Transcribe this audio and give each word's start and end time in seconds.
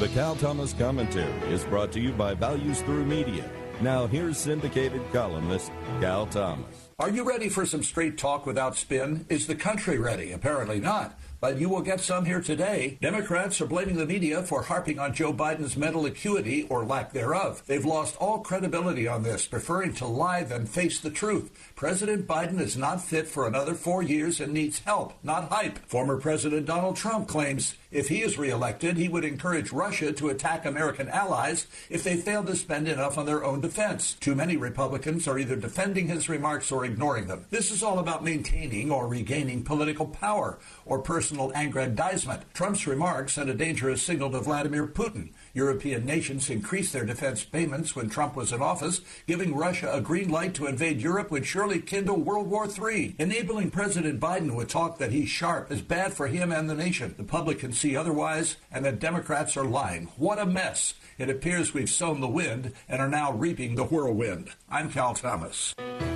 The 0.00 0.08
Cal 0.08 0.34
Thomas 0.34 0.72
Commentary 0.72 1.52
is 1.52 1.62
brought 1.62 1.92
to 1.92 2.00
you 2.00 2.10
by 2.10 2.34
Values 2.34 2.82
Through 2.82 3.04
Media. 3.04 3.48
Now, 3.80 4.08
here's 4.08 4.36
syndicated 4.36 5.00
columnist 5.12 5.70
Cal 6.00 6.26
Thomas. 6.26 6.88
Are 6.98 7.10
you 7.10 7.22
ready 7.22 7.48
for 7.48 7.64
some 7.64 7.84
straight 7.84 8.18
talk 8.18 8.44
without 8.44 8.76
spin? 8.76 9.24
Is 9.28 9.46
the 9.46 9.54
country 9.54 9.98
ready? 9.98 10.32
Apparently 10.32 10.80
not. 10.80 11.16
But 11.44 11.60
you 11.60 11.68
will 11.68 11.82
get 11.82 12.00
some 12.00 12.24
here 12.24 12.40
today. 12.40 12.96
Democrats 13.02 13.60
are 13.60 13.66
blaming 13.66 13.96
the 13.96 14.06
media 14.06 14.42
for 14.42 14.62
harping 14.62 14.98
on 14.98 15.12
Joe 15.12 15.30
Biden's 15.30 15.76
mental 15.76 16.06
acuity 16.06 16.62
or 16.70 16.86
lack 16.86 17.12
thereof. 17.12 17.62
They've 17.66 17.84
lost 17.84 18.16
all 18.16 18.38
credibility 18.38 19.06
on 19.06 19.24
this, 19.24 19.46
preferring 19.46 19.92
to 19.96 20.06
lie 20.06 20.44
than 20.44 20.64
face 20.64 21.00
the 21.00 21.10
truth. 21.10 21.50
President 21.76 22.26
Biden 22.26 22.58
is 22.58 22.78
not 22.78 23.04
fit 23.04 23.28
for 23.28 23.46
another 23.46 23.74
four 23.74 24.02
years 24.02 24.40
and 24.40 24.54
needs 24.54 24.78
help, 24.78 25.12
not 25.22 25.50
hype. 25.50 25.80
Former 25.86 26.16
President 26.16 26.64
Donald 26.64 26.96
Trump 26.96 27.28
claims 27.28 27.74
if 27.94 28.08
he 28.08 28.22
is 28.22 28.38
reelected, 28.38 28.96
he 28.96 29.08
would 29.08 29.24
encourage 29.24 29.70
Russia 29.70 30.12
to 30.14 30.30
attack 30.30 30.64
American 30.64 31.08
allies 31.08 31.68
if 31.88 32.02
they 32.02 32.16
fail 32.16 32.42
to 32.42 32.56
spend 32.56 32.88
enough 32.88 33.18
on 33.18 33.26
their 33.26 33.44
own 33.44 33.60
defense. 33.60 34.14
Too 34.14 34.34
many 34.34 34.56
Republicans 34.56 35.28
are 35.28 35.38
either 35.38 35.54
defending 35.54 36.08
his 36.08 36.28
remarks 36.28 36.72
or 36.72 36.84
ignoring 36.84 37.28
them. 37.28 37.44
This 37.50 37.70
is 37.70 37.84
all 37.84 38.00
about 38.00 38.24
maintaining 38.24 38.90
or 38.90 39.06
regaining 39.06 39.62
political 39.62 40.06
power 40.06 40.58
or 40.86 40.98
personal 40.98 41.33
aggrandizement. 41.54 42.42
Trump's 42.54 42.86
remarks 42.86 43.34
sent 43.34 43.50
a 43.50 43.54
dangerous 43.54 44.02
signal 44.02 44.30
to 44.30 44.40
Vladimir 44.40 44.86
Putin. 44.86 45.30
European 45.52 46.04
nations 46.04 46.50
increased 46.50 46.92
their 46.92 47.04
defense 47.04 47.44
payments 47.44 47.94
when 47.94 48.08
Trump 48.08 48.36
was 48.36 48.52
in 48.52 48.62
office, 48.62 49.00
giving 49.26 49.54
Russia 49.54 49.90
a 49.92 50.00
green 50.00 50.28
light 50.28 50.54
to 50.54 50.66
invade 50.66 51.00
Europe 51.00 51.30
would 51.30 51.46
surely 51.46 51.80
kindle 51.80 52.16
World 52.16 52.48
War 52.48 52.66
III. 52.68 53.16
Enabling 53.18 53.70
President 53.70 54.20
Biden 54.20 54.54
with 54.54 54.68
talk 54.68 54.98
that 54.98 55.12
he's 55.12 55.28
sharp 55.28 55.70
is 55.70 55.82
bad 55.82 56.12
for 56.12 56.26
him 56.26 56.52
and 56.52 56.68
the 56.68 56.74
nation. 56.74 57.14
The 57.16 57.24
public 57.24 57.58
can 57.58 57.72
see 57.72 57.96
otherwise, 57.96 58.56
and 58.70 58.84
that 58.84 59.00
Democrats 59.00 59.56
are 59.56 59.64
lying. 59.64 60.08
What 60.16 60.38
a 60.38 60.46
mess. 60.46 60.94
It 61.18 61.30
appears 61.30 61.74
we've 61.74 61.90
sown 61.90 62.20
the 62.20 62.28
wind 62.28 62.72
and 62.88 63.00
are 63.00 63.08
now 63.08 63.32
reaping 63.32 63.74
the 63.74 63.84
whirlwind. 63.84 64.50
I'm 64.68 64.90
Cal 64.90 65.14
Thomas. 65.14 65.74